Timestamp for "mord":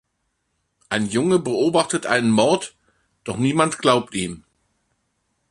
2.31-2.75